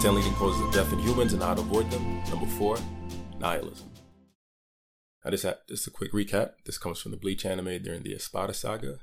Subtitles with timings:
[0.00, 2.22] 10 leading causes of death in humans and how to avoid them.
[2.30, 2.78] Number four,
[3.38, 3.90] nihilism.
[5.22, 6.52] Now, this, is a quick recap.
[6.64, 9.00] This comes from the Bleach anime during the Espada saga.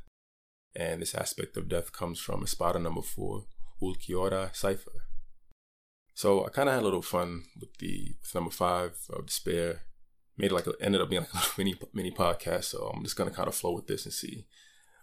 [0.76, 3.46] And this aspect of death comes from Espada number four,
[3.80, 5.04] Ulquiorra Cifer.
[6.16, 9.84] So I kind of had a little fun with the with number five of Despair.
[10.36, 12.64] Made it like a, ended up being like a mini mini podcast.
[12.64, 14.48] So I'm just gonna kind of flow with this and see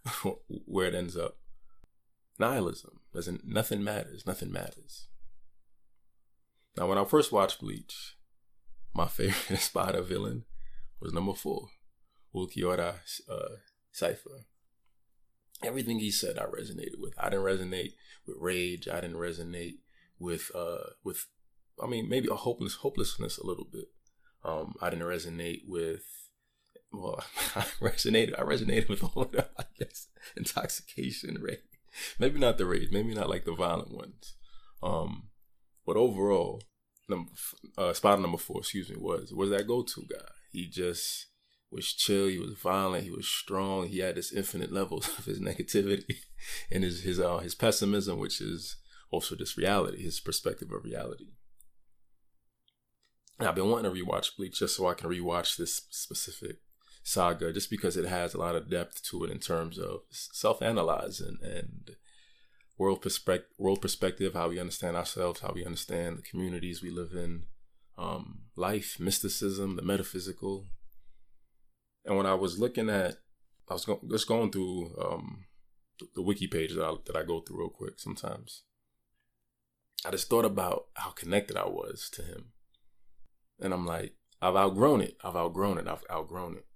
[0.49, 1.37] where it ends up.
[2.41, 3.47] Nihilism doesn't.
[3.47, 4.27] Nothing matters.
[4.27, 5.07] Nothing matters.
[6.77, 8.17] Now, when I first watched Bleach,
[8.95, 10.45] my favorite Espada villain
[11.01, 11.69] was number four,
[12.35, 12.97] Ulquiorra
[13.29, 13.57] uh,
[13.93, 14.47] Cifer.
[15.63, 17.15] Everything he said, I resonated with.
[17.19, 17.93] I didn't resonate
[18.27, 18.89] with rage.
[18.89, 19.79] I didn't resonate
[20.19, 21.27] with uh with,
[21.83, 23.87] I mean, maybe a hopeless hopelessness a little bit.
[24.45, 26.03] Um, I didn't resonate with.
[26.93, 27.25] Well,
[27.57, 28.39] I resonated.
[28.39, 29.47] I resonated with all of them.
[29.59, 31.61] I guess intoxication, rage.
[32.19, 32.91] Maybe not the rage.
[32.91, 34.35] Maybe not like the violent ones.
[34.83, 35.29] Um,
[35.87, 36.63] but overall,
[37.09, 37.31] number
[37.77, 40.29] uh, spot number four, excuse me, was was that go to guy.
[40.53, 41.27] He just
[41.71, 42.29] was chill.
[42.29, 43.05] He was violent.
[43.05, 43.89] He was strong.
[43.89, 46.17] He had this infinite levels of his negativity
[46.71, 48.77] and his his uh, his pessimism, which is
[49.11, 51.27] also just reality, his perspective of reality.
[53.39, 56.59] And I've been wanting to rewatch Bleach just so I can rewatch this specific
[57.03, 61.39] saga, just because it has a lot of depth to it in terms of self-analyzing
[61.43, 61.97] and
[62.77, 67.13] world perspective, world perspective, how we understand ourselves, how we understand the communities we live
[67.13, 67.45] in,
[67.97, 70.67] um, life, mysticism, the metaphysical.
[72.05, 73.17] And when I was looking at,
[73.69, 75.47] I was go- just going through um,
[75.99, 78.63] the, the wiki page that I, that I go through real quick sometimes.
[80.05, 82.53] I just thought about how connected I was to him.
[83.61, 85.17] And I'm like, I've outgrown it.
[85.25, 85.89] I've outgrown it.
[85.89, 86.67] I've outgrown it.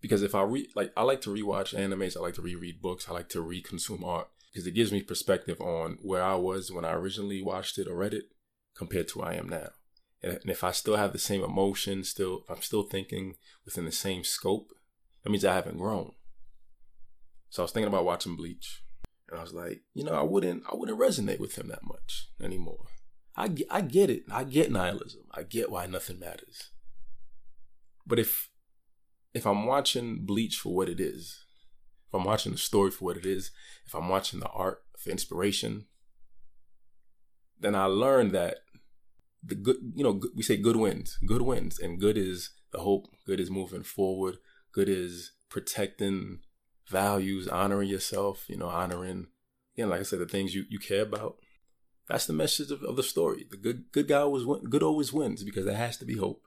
[0.00, 2.16] Because if I read, like, I like to rewatch animes.
[2.16, 3.06] I like to reread books.
[3.08, 6.84] I like to reconsume art because it gives me perspective on where I was when
[6.84, 8.24] I originally watched it or read it
[8.76, 9.68] compared to where I am now.
[10.22, 13.92] And if I still have the same emotion, still, if I'm still thinking within the
[13.92, 14.72] same scope,
[15.22, 16.12] that means I haven't grown.
[17.50, 18.82] So I was thinking about watching Bleach,
[19.30, 22.28] and I was like, you know, I wouldn't, I wouldn't resonate with him that much
[22.42, 22.86] anymore.
[23.36, 24.24] I, I get it.
[24.30, 25.22] I get nihilism.
[25.32, 26.70] I get why nothing matters.
[28.04, 28.50] But if,
[29.32, 31.44] if I'm watching Bleach for what it is,
[32.08, 33.50] if I'm watching the story for what it is,
[33.86, 35.86] if I'm watching the art for inspiration,
[37.60, 38.58] then I learned that
[39.42, 43.08] the good, you know, we say good wins, good wins, and good is the hope,
[43.26, 44.38] good is moving forward,
[44.72, 46.40] good is protecting
[46.88, 49.28] values, honoring yourself, you know, honoring,
[49.76, 51.36] again, like I said, the things you, you care about.
[52.08, 53.46] That's the message of, of the story.
[53.50, 56.42] The good good guy always good always wins because there has to be hope.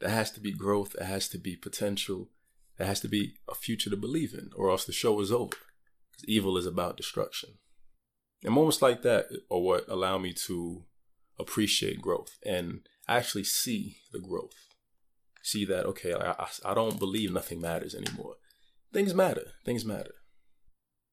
[0.00, 0.94] There has to be growth.
[0.98, 2.30] There has to be potential.
[2.78, 5.56] There has to be a future to believe in, or else the show is over.
[6.10, 7.50] Because evil is about destruction.
[8.44, 10.84] And moments like that are what allow me to
[11.38, 14.66] appreciate growth and actually see the growth.
[15.42, 18.34] See that, okay, I, I, don't believe nothing matters anymore.
[18.92, 19.52] Things matter.
[19.64, 20.14] Things matter.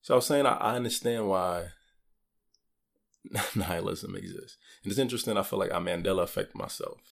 [0.02, 1.70] So I was saying I, I understand why
[3.56, 4.58] nihilism exists.
[4.84, 7.09] And it's interesting, I feel like I Mandela affected myself.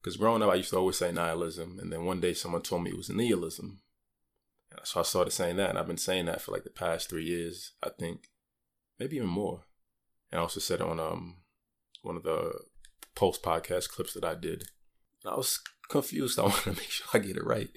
[0.00, 1.78] Because growing up, I used to always say nihilism.
[1.80, 3.80] And then one day someone told me it was nihilism.
[4.84, 5.70] So I started saying that.
[5.70, 8.28] And I've been saying that for like the past three years, I think.
[8.98, 9.64] Maybe even more.
[10.30, 11.38] And I also said it on um,
[12.02, 12.52] one of the
[13.14, 14.64] post podcast clips that I did.
[15.26, 16.38] I was confused.
[16.38, 17.70] I wanted to make sure I get it right.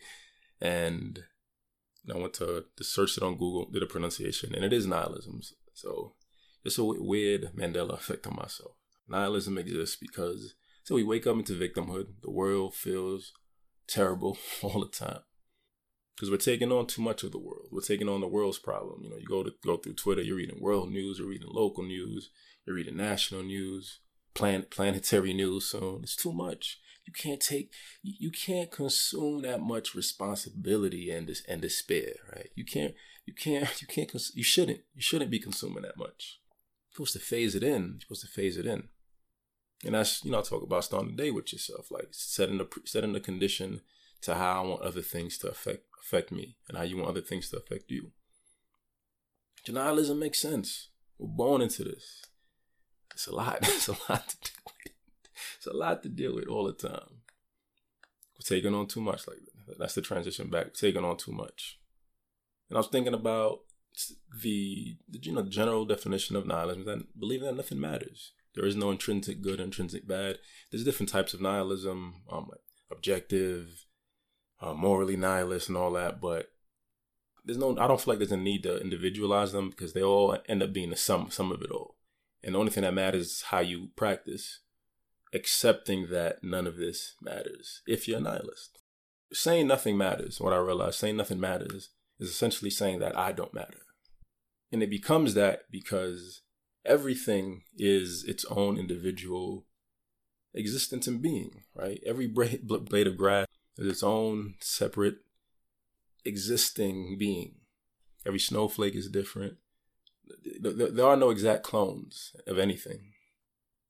[0.60, 1.20] And
[2.10, 5.42] I went to, to search it on Google, did a pronunciation, and it is nihilism.
[5.74, 6.16] So
[6.64, 8.76] it's a weird Mandela effect on myself.
[9.08, 12.08] Nihilism exists because so we wake up into victimhood.
[12.22, 13.34] The world feels
[13.88, 15.22] terrible all the time
[16.16, 17.70] because we're taking on too much of the world.
[17.72, 19.02] We're taking on the world's problem.
[19.04, 21.84] You know, you go to go through Twitter, you're reading world news, you're reading local
[21.84, 22.30] news,
[22.66, 24.00] you're reading national news,
[24.34, 25.66] planet planetary news.
[25.66, 26.80] So it's too much.
[27.06, 27.72] You can't take,
[28.04, 32.50] you can't consume that much responsibility and this and despair, right?
[32.56, 32.94] You can't,
[33.26, 36.40] you can't, you can't, you shouldn't, you shouldn't be consuming that much.
[36.90, 37.94] You're supposed to phase it in.
[37.94, 38.90] You're supposed to phase it in.
[39.84, 42.68] And that's, you know, I talk about starting the day with yourself, like setting the
[42.86, 43.82] setting the condition
[44.22, 47.22] to how I want other things to affect affect me and how you want other
[47.22, 48.12] things to affect you.
[49.68, 50.90] Denialism makes sense.
[51.18, 52.24] We're born into this.
[53.14, 53.60] It's a lot.
[53.68, 54.94] It's a lot to deal with.
[55.58, 57.22] It's a lot to deal with all the time.
[58.36, 59.28] We're taking on too much.
[59.28, 59.38] Like
[59.80, 60.66] that's the transition back.
[60.66, 61.80] We're taking on too much.
[62.70, 63.60] And I was thinking about
[64.42, 68.34] the, the you know general definition of nihilism that believing that nothing matters.
[68.56, 70.40] There is no intrinsic good, intrinsic bad.
[70.70, 72.60] There's different types of nihilism, um, like
[72.92, 73.86] objective,
[74.60, 76.20] uh, morally nihilist, and all that.
[76.20, 76.48] But
[77.46, 80.38] there's no, I don't feel like there's a need to individualize them because they all
[80.48, 81.96] end up being the sum, sum of it all.
[82.44, 84.60] And the only thing that matters is how you practice,
[85.34, 88.80] accepting that none of this matters if you're a nihilist.
[89.32, 91.90] Saying nothing matters, what I realize, saying nothing matters
[92.20, 93.80] is essentially saying that I don't matter.
[94.72, 96.42] And it becomes that because
[96.86, 99.66] everything is its own individual
[100.54, 102.02] existence and being, right?
[102.06, 102.28] Every
[102.64, 103.48] blade of grass
[103.78, 105.18] is its own separate
[106.26, 107.56] existing being.
[108.26, 109.56] Every snowflake is different.
[110.60, 113.14] There are no exact clones of anything.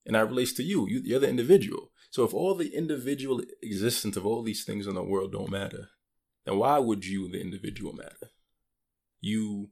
[0.06, 0.88] And that relates to you.
[0.90, 1.92] You're the individual.
[2.10, 5.90] So if all the individual existence of all these things in the world don't matter,
[6.46, 8.32] then why would you, the individual, matter?
[9.20, 9.70] You,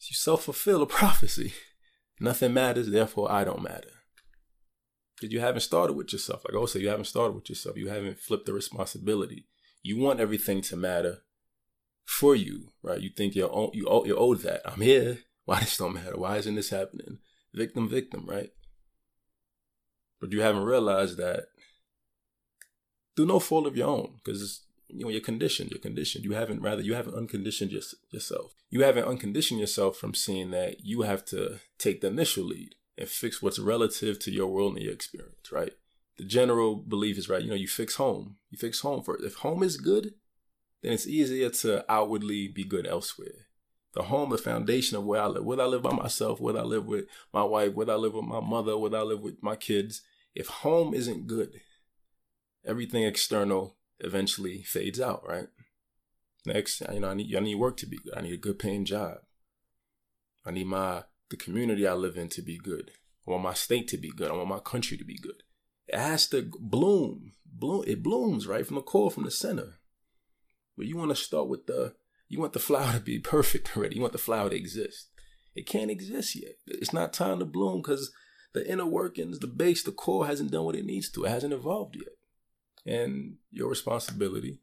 [0.00, 1.52] you self fulfill a prophecy.
[2.20, 3.90] Nothing matters, therefore I don't matter.
[5.16, 6.44] Because you haven't started with yourself.
[6.44, 7.76] Like said, you haven't started with yourself.
[7.76, 9.46] You haven't flipped the responsibility.
[9.82, 11.18] You want everything to matter
[12.04, 13.00] for you, right?
[13.00, 14.62] You think you're own, you owe, you're owed that.
[14.64, 15.18] I'm here.
[15.44, 16.16] Why this don't matter?
[16.16, 17.18] Why isn't this happening?
[17.52, 18.50] Victim, victim, right?
[20.20, 21.46] But you haven't realized that
[23.14, 25.70] through no fault of your own, because you know you're conditioned.
[25.70, 26.24] You're conditioned.
[26.24, 28.54] You haven't rather you haven't unconditioned your, yourself.
[28.70, 33.08] You haven't unconditioned yourself from seeing that you have to take the initial lead and
[33.08, 35.72] fix what's relative to your world and your experience, right?
[36.16, 37.42] The general belief is right.
[37.42, 38.36] You know, you fix home.
[38.50, 39.24] You fix home first.
[39.24, 40.14] If home is good,
[40.82, 43.48] then it's easier to outwardly be good elsewhere.
[43.94, 46.64] The home, the foundation of where I live, whether I live by myself, whether I
[46.64, 49.56] live with my wife, whether I live with my mother, whether I live with my
[49.56, 50.02] kids.
[50.34, 51.60] If home isn't good,
[52.64, 55.48] everything external eventually fades out, right?
[56.46, 58.14] Next, you know, I need I need work to be good.
[58.16, 59.18] I need a good paying job.
[60.44, 62.90] I need my the community I live in to be good.
[63.26, 64.30] I want my state to be good.
[64.30, 65.42] I want my country to be good.
[65.88, 67.32] It has to bloom.
[67.46, 69.78] Bloom it blooms right from the core, from the center.
[70.76, 71.94] But you want to start with the
[72.28, 73.96] you want the flower to be perfect already.
[73.96, 75.08] You want the flower to exist.
[75.54, 76.54] It can't exist yet.
[76.66, 78.10] It's not time to bloom because
[78.54, 81.24] the inner workings, the base, the core hasn't done what it needs to.
[81.24, 82.14] It hasn't evolved yet.
[82.86, 84.58] And your responsibility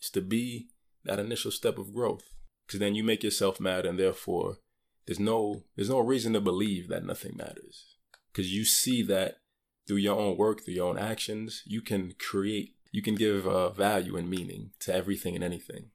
[0.00, 0.68] is to be
[1.04, 2.24] that initial step of growth.
[2.66, 4.58] Because then you make yourself mad and therefore
[5.06, 7.96] there's no there's no reason to believe that nothing matters.
[8.32, 9.38] Because you see that
[9.86, 13.70] through your own work, through your own actions, you can create, you can give uh,
[13.70, 15.90] value and meaning to everything and anything.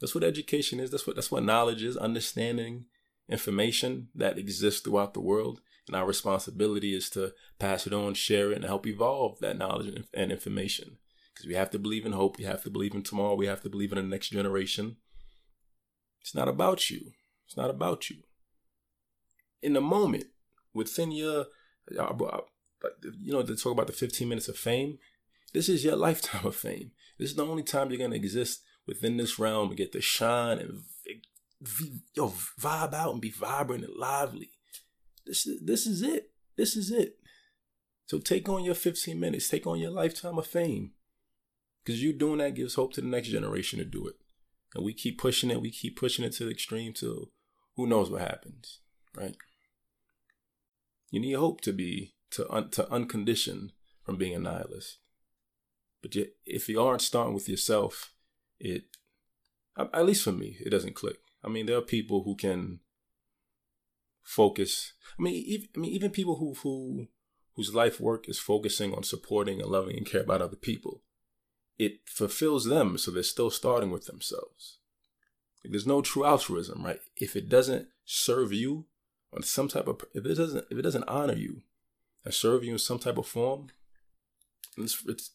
[0.00, 0.90] That's what education is.
[0.90, 1.96] That's what that's what knowledge is.
[1.96, 2.86] Understanding
[3.28, 5.60] information that exists throughout the world
[5.90, 10.06] and our responsibility is to pass it on, share it, and help evolve that knowledge
[10.14, 10.98] and information.
[11.34, 12.38] Because we have to believe in hope.
[12.38, 13.34] We have to believe in tomorrow.
[13.34, 14.98] We have to believe in the next generation.
[16.20, 17.10] It's not about you.
[17.44, 18.18] It's not about you.
[19.62, 20.26] In the moment,
[20.72, 21.46] within your,
[21.98, 22.40] uh, uh,
[23.20, 24.98] you know, to talk about the 15 minutes of fame,
[25.52, 26.92] this is your lifetime of fame.
[27.18, 30.00] This is the only time you're going to exist within this realm and get to
[30.00, 30.82] shine and
[32.14, 34.52] yo, vibe out and be vibrant and lively.
[35.30, 36.32] This is this is it.
[36.56, 37.16] This is it.
[38.06, 39.48] So take on your 15 minutes.
[39.48, 40.90] Take on your lifetime of fame.
[41.84, 44.16] Because you doing that gives hope to the next generation to do it.
[44.74, 45.62] And we keep pushing it.
[45.62, 47.30] We keep pushing it to the extreme till
[47.76, 48.80] who knows what happens,
[49.16, 49.36] right?
[51.12, 53.70] You need hope to be to un, to uncondition
[54.02, 54.98] from being a nihilist.
[56.02, 58.12] But yet, if you aren't starting with yourself,
[58.58, 58.82] it
[59.78, 61.18] at least for me, it doesn't click.
[61.44, 62.80] I mean, there are people who can
[64.30, 64.92] focus.
[65.18, 67.08] I mean, even, I mean, even people who who
[67.56, 71.02] whose life work is focusing on supporting and loving and care about other people,
[71.78, 72.96] it fulfills them.
[72.96, 74.78] So they're still starting with themselves.
[75.62, 77.00] Like, there's no true altruism, right?
[77.16, 78.86] If it doesn't serve you
[79.34, 81.62] on some type of, if it doesn't, if it doesn't honor you
[82.24, 83.68] and serve you in some type of form,
[84.78, 85.30] it's it's,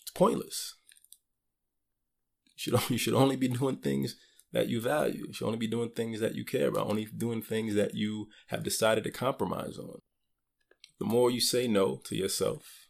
[0.00, 0.74] it's pointless.
[2.56, 4.16] You should you should only be doing things
[4.52, 5.26] that you value.
[5.26, 8.28] You should only be doing things that you care about, only doing things that you
[8.48, 10.00] have decided to compromise on.
[10.98, 12.88] The more you say no to yourself,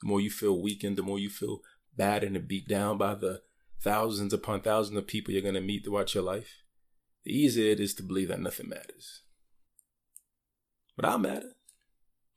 [0.00, 1.60] the more you feel weakened, the more you feel
[1.96, 3.42] bad and beat down by the
[3.82, 6.62] thousands upon thousands of people you're going to meet throughout your life,
[7.24, 9.22] the easier it is to believe that nothing matters.
[10.96, 11.52] But I matter.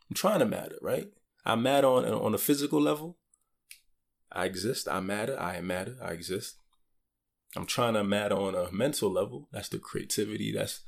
[0.10, 1.10] I'm trying to matter, right?
[1.46, 3.18] I matter on, on a physical level.
[4.32, 4.88] I exist.
[4.88, 5.40] I matter.
[5.40, 5.98] I matter.
[6.02, 6.56] I exist.
[7.56, 9.48] I'm trying to matter on a mental level.
[9.52, 10.52] That's the creativity.
[10.52, 10.82] That's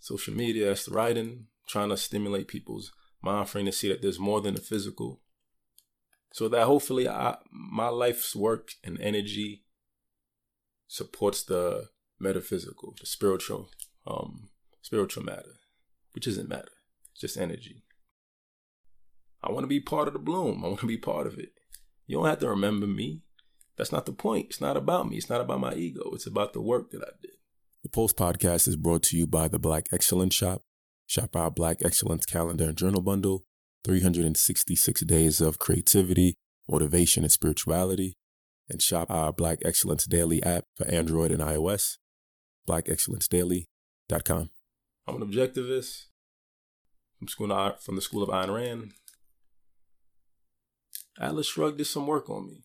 [0.00, 0.66] social media.
[0.66, 1.46] That's the writing.
[1.68, 2.92] Trying to stimulate people's
[3.22, 5.20] mind frame to see that there's more than the physical.
[6.32, 9.64] So that hopefully I, my life's work and energy
[10.86, 13.70] supports the metaphysical, the spiritual,
[14.06, 14.50] um,
[14.82, 15.54] spiritual matter,
[16.12, 16.72] which isn't matter,
[17.12, 17.84] it's just energy.
[19.42, 20.64] I want to be part of the bloom.
[20.64, 21.52] I want to be part of it.
[22.06, 23.22] You don't have to remember me.
[23.76, 24.46] That's not the point.
[24.50, 25.16] It's not about me.
[25.16, 26.10] It's not about my ego.
[26.12, 27.32] It's about the work that I did.
[27.82, 30.62] The Pulse Podcast is brought to you by the Black Excellence Shop.
[31.06, 33.44] Shop our Black Excellence Calendar and Journal Bundle,
[33.84, 36.36] 366 Days of Creativity,
[36.68, 38.16] Motivation, and Spirituality.
[38.68, 41.96] And shop our Black Excellence Daily app for Android and iOS,
[42.68, 44.50] blackexcellencedaily.com.
[45.08, 46.04] I'm an objectivist
[47.18, 48.92] from, school of, from the School of Ayn Rand.
[51.18, 52.62] Atlas Shrugged did some work on me.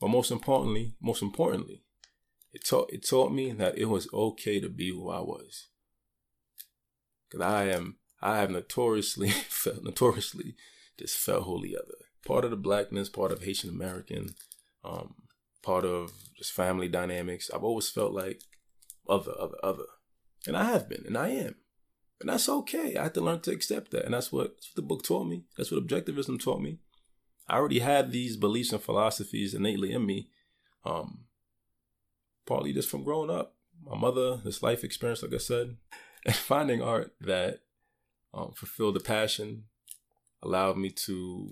[0.00, 1.82] But most importantly, most importantly,
[2.52, 5.68] it taught it taught me that it was okay to be who I was.
[7.30, 10.56] Cause I am I have notoriously felt notoriously
[10.98, 11.94] just felt wholly other.
[12.26, 14.34] Part of the blackness, part of Haitian American,
[14.84, 15.14] um,
[15.62, 17.50] part of just family dynamics.
[17.52, 18.42] I've always felt like
[19.08, 19.86] other, other, other.
[20.46, 21.56] And I have been, and I am.
[22.20, 22.96] And that's okay.
[22.96, 24.04] I had to learn to accept that.
[24.04, 25.44] And that's what, that's what the book taught me.
[25.56, 26.78] That's what objectivism taught me.
[27.50, 30.28] I already had these beliefs and philosophies innately in me,
[30.84, 31.24] um,
[32.46, 33.56] partly just from growing up.
[33.84, 35.76] My mother, this life experience, like I said,
[36.24, 37.58] and finding art that
[38.32, 39.64] um, fulfilled the passion
[40.42, 41.50] allowed me to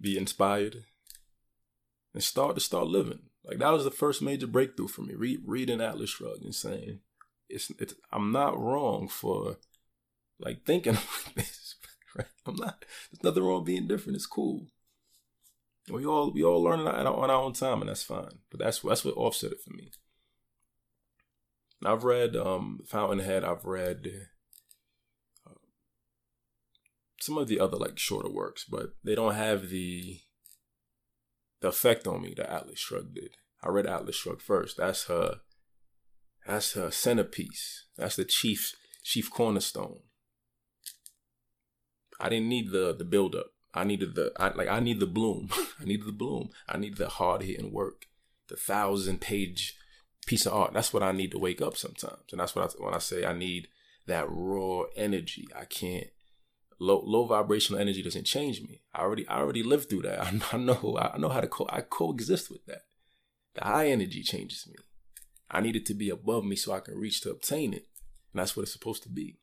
[0.00, 0.84] be inspired
[2.14, 3.22] and start to start living.
[3.44, 5.14] Like that was the first major breakthrough for me.
[5.14, 7.00] Read, reading Atlas Shrugged and saying,
[7.48, 9.56] "It's, it's I'm not wrong for
[10.38, 10.94] like thinking
[11.26, 11.57] like this.
[12.16, 12.26] Right?
[12.46, 12.84] I'm not.
[13.12, 14.16] There's nothing wrong being different.
[14.16, 14.66] It's cool.
[15.90, 18.40] We all we all learn on our own time, and that's fine.
[18.50, 19.90] But that's that's what offset it for me.
[21.84, 23.44] I've read um, Fountainhead.
[23.44, 24.08] I've read
[25.46, 25.50] uh,
[27.20, 30.20] some of the other like shorter works, but they don't have the
[31.60, 33.36] the effect on me that Atlas Shrugged did.
[33.62, 34.76] I read Atlas Shrugged first.
[34.76, 35.40] That's her.
[36.46, 37.86] That's her centerpiece.
[37.96, 40.00] That's the chief chief cornerstone.
[42.20, 43.52] I didn't need the the build up.
[43.74, 45.50] I needed the I, like I need the bloom.
[45.80, 46.50] I needed the bloom.
[46.68, 48.06] I need the hard hitting work,
[48.48, 49.76] the thousand page
[50.26, 50.72] piece of art.
[50.72, 53.24] That's what I need to wake up sometimes, and that's what I, when I say
[53.24, 53.68] I need
[54.06, 55.48] that raw energy.
[55.56, 56.08] I can't
[56.78, 58.82] low low vibrational energy doesn't change me.
[58.94, 60.20] I already I already lived through that.
[60.52, 62.82] I, know I know how to co I coexist with that.
[63.54, 64.76] The high energy changes me.
[65.50, 67.86] I need it to be above me so I can reach to obtain it,
[68.32, 69.38] and that's what it's supposed to be.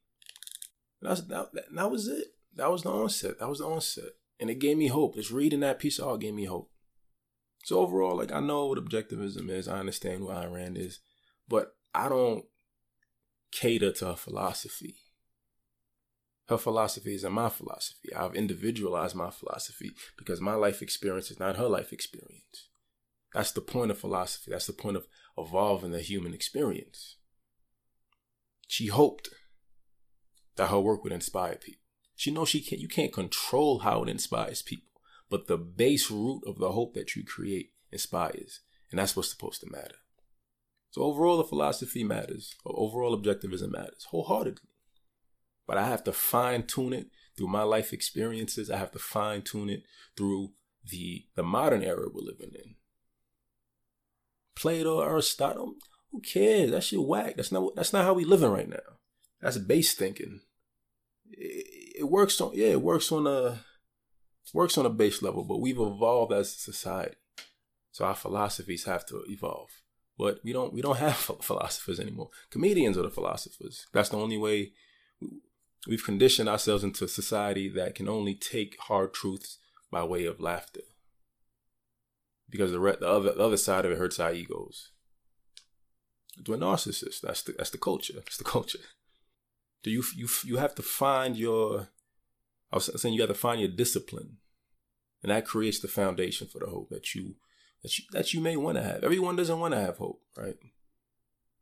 [1.01, 2.35] And that's that, that, that was it.
[2.55, 3.39] That was the onset.
[3.39, 5.15] That was the onset, and it gave me hope.
[5.15, 6.71] Just reading that piece of art gave me hope.
[7.63, 9.67] So overall, like I know what objectivism is.
[9.67, 11.00] I understand who Ayn Rand is,
[11.47, 12.45] but I don't
[13.51, 14.97] cater to her philosophy.
[16.47, 18.13] Her philosophy isn't my philosophy.
[18.13, 22.69] I've individualized my philosophy because my life experience is not her life experience.
[23.33, 24.51] That's the point of philosophy.
[24.51, 25.07] That's the point of
[25.38, 27.17] evolving the human experience.
[28.67, 29.29] She hoped
[30.55, 31.85] that her work would inspire people.
[32.15, 34.86] She knows she can't you can't control how it inspires people
[35.29, 38.62] but the base root of the hope that you create inspires.
[38.91, 39.95] And that's what's supposed to matter.
[40.91, 44.69] So overall, the philosophy matters, overall objectivism matters wholeheartedly.
[45.67, 48.69] But I have to fine tune it through my life experiences.
[48.69, 49.84] I have to fine tune it
[50.15, 50.51] through
[50.88, 52.75] the the modern era we're living in.
[54.55, 55.74] Plato, Aristotle,
[56.12, 56.72] who cares?
[56.72, 57.36] That shit whack.
[57.36, 59.00] That's not that's not how we living right now.
[59.41, 60.41] That's base thinking.
[61.32, 63.60] It, it works on yeah, it works on a
[64.53, 67.15] works on a base level, but we've evolved as a society.
[67.91, 69.70] So our philosophies have to evolve.
[70.17, 72.29] But we don't we don't have philosophers anymore.
[72.50, 73.88] Comedians are the philosophers.
[73.94, 74.74] That's the only way
[75.88, 79.60] we've conditioned ourselves into a society that can only take hard truths
[79.91, 80.82] by way of laughter.
[82.50, 84.91] Because the, re- the other the other side of it hurts our egos.
[86.48, 87.22] We're narcissists.
[87.22, 88.13] That's the that's the culture.
[88.13, 88.79] That's the culture.
[89.84, 91.89] Do you you you have to find your
[92.72, 94.38] I was saying you got to find your discipline,
[95.22, 97.36] and that creates the foundation for the hope that you
[97.84, 99.03] that you that you may want to have.
[99.03, 100.58] Everyone doesn't want to have hope, right?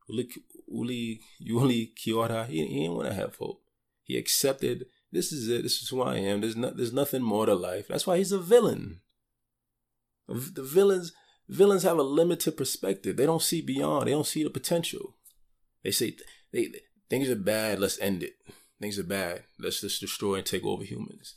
[0.10, 0.30] Uli
[0.68, 3.62] Uli Uli Kiora, he, he didn't want to have hope.
[4.04, 5.62] He accepted this is it.
[5.62, 6.42] This is who I am.
[6.42, 6.76] There's not.
[6.76, 7.88] There's nothing more to life.
[7.88, 9.02] That's why he's a villain.
[10.28, 11.14] The villains
[11.48, 13.18] villains have a limited perspective.
[13.18, 14.08] They don't see beyond.
[14.08, 15.16] They don't see the potential.
[15.84, 16.16] They say
[16.52, 16.80] they, they
[17.10, 17.80] things are bad.
[17.80, 18.34] Let's end it.
[18.80, 19.44] Things are bad.
[19.60, 21.36] Let's just destroy and take over humans.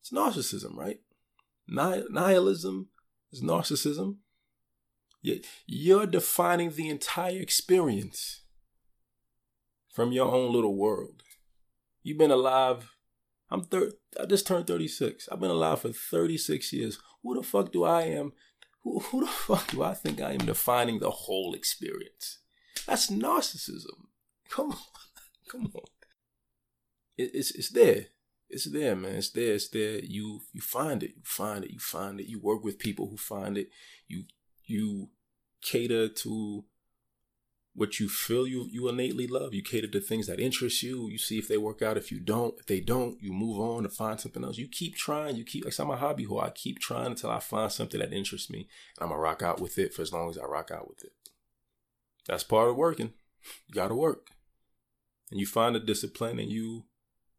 [0.00, 1.00] It's narcissism, right?
[1.68, 2.88] Nihilism
[3.32, 4.16] is narcissism.
[5.66, 8.42] You're defining the entire experience
[9.92, 11.22] from your own little world.
[12.02, 12.90] You've been alive.
[13.50, 15.28] I'm thir- I just turned 36.
[15.30, 16.98] I've been alive for 36 years.
[17.22, 18.32] Who the fuck do I am?
[18.82, 22.38] Who, who the fuck do I think I am defining the whole experience?
[22.86, 24.06] That's narcissism.
[24.50, 24.78] Come on.
[25.48, 25.82] Come on
[27.20, 28.06] it, it's it's there.
[28.48, 29.16] It's there, man.
[29.16, 29.54] It's there.
[29.54, 30.00] It's there.
[30.00, 31.10] You you find it.
[31.16, 31.70] You find it.
[31.70, 32.26] You find it.
[32.26, 33.68] You work with people who find it.
[34.08, 34.24] You
[34.64, 35.10] you
[35.62, 36.64] cater to
[37.74, 39.54] what you feel you you innately love.
[39.54, 41.08] You cater to things that interest you.
[41.08, 41.96] You see if they work out.
[41.96, 44.58] If you don't, if they don't, you move on to find something else.
[44.58, 45.36] You keep trying.
[45.36, 48.12] You keep like I'm a hobby who I keep trying until I find something that
[48.12, 48.68] interests me.
[48.96, 51.04] And I'm gonna rock out with it for as long as I rock out with
[51.04, 51.12] it.
[52.26, 53.12] That's part of working.
[53.68, 54.30] You gotta work.
[55.30, 56.84] And you find the discipline and you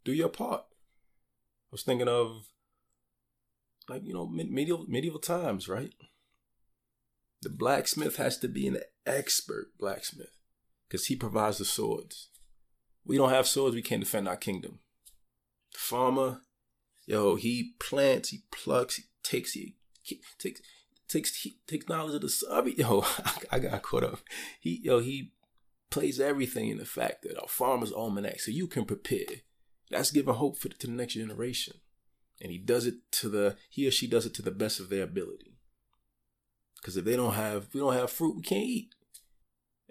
[0.03, 0.61] do your part.
[0.61, 2.47] I was thinking of
[3.89, 5.93] like, you know, medieval medieval times, right?
[7.41, 10.37] The blacksmith has to be an expert blacksmith
[10.87, 12.29] because he provides the swords.
[13.05, 14.79] We don't have swords, we can't defend our kingdom.
[15.73, 16.41] The farmer,
[17.05, 19.75] yo, he plants, he plucks, he takes, he,
[20.37, 20.61] takes,
[21.07, 22.45] takes, he takes knowledge of the.
[22.51, 24.19] I yo, I, I got caught up.
[24.59, 25.31] He, yo, he
[25.91, 29.43] plays everything in the fact that our farmer's almanac, so you can prepare.
[29.91, 31.75] That's giving hope for to the next generation,
[32.41, 34.89] and he does it to the he or she does it to the best of
[34.89, 35.57] their ability.
[36.77, 38.95] Because if they don't have, we don't have fruit, we can't eat.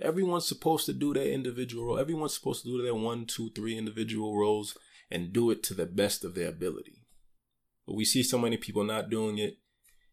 [0.00, 1.99] Everyone's supposed to do their individual role.
[1.99, 4.76] Everyone's supposed to do their one, two, three individual roles
[5.11, 7.04] and do it to the best of their ability.
[7.87, 9.59] But we see so many people not doing it,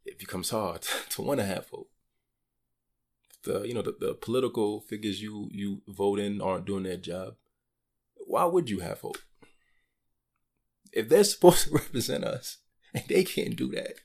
[0.05, 1.89] it becomes hard to want to have hope.
[3.47, 7.35] The you know the, the political figures you you vote in aren't doing their job.
[8.15, 9.19] Why would you have hope?
[10.91, 12.57] If they're supposed to represent us
[12.93, 13.95] and they can't do that,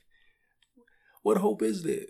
[1.23, 2.07] what hope is there?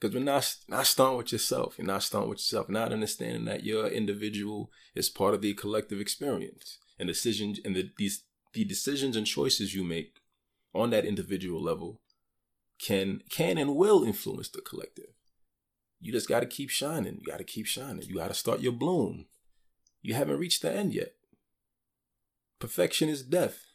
[0.00, 1.74] Because we're not not starting with yourself.
[1.76, 2.70] You're not starting with yourself.
[2.70, 7.90] Not understanding that your individual is part of the collective experience and decisions and the
[7.98, 8.24] these
[8.54, 10.20] the decisions and choices you make
[10.74, 12.00] on that individual level
[12.78, 15.12] can can and will influence the collective.
[16.00, 17.18] You just got to keep shining.
[17.20, 18.02] You got to keep shining.
[18.02, 19.26] You got to start your bloom.
[20.02, 21.12] You haven't reached the end yet.
[22.58, 23.66] Perfection is death.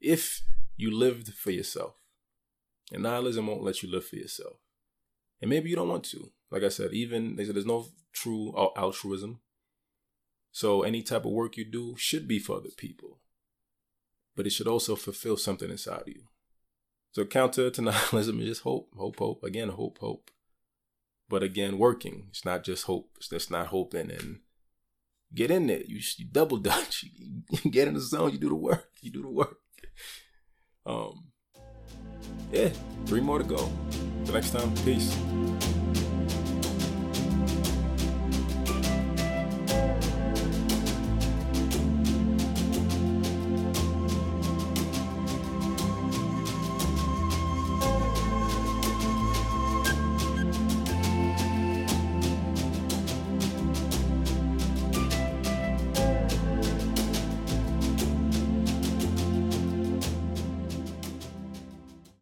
[0.00, 0.42] If
[0.76, 1.94] you lived for yourself.
[2.92, 4.56] And nihilism won't let you live for yourself.
[5.42, 6.30] And maybe you don't want to.
[6.50, 9.40] Like I said, even they said there's no true altruism.
[10.50, 13.18] So any type of work you do should be for other people.
[14.34, 16.22] But it should also fulfill something inside of you.
[17.12, 19.44] So counter to nihilism is just hope, hope, hope.
[19.44, 20.30] Again, hope, hope.
[21.28, 22.26] But again, working.
[22.30, 23.10] It's not just hope.
[23.16, 24.40] It's just not hoping and
[25.34, 25.82] get in there.
[25.86, 27.04] You, you double dutch.
[27.04, 28.32] You get in the zone.
[28.32, 28.88] You do the work.
[29.02, 29.58] You do the work.
[30.86, 31.28] Um,
[32.50, 32.70] yeah,
[33.04, 33.70] three more to go.
[34.24, 35.14] Till next time, peace.